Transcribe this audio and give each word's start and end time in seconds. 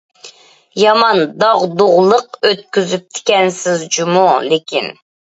يامان 0.83 1.19
داغدۇغىلىق 1.43 2.41
ئۆتكۈزۈپتىكەنسىز 2.51 3.89
جۇمۇ 3.99 4.29
لېكىن. 4.53 4.95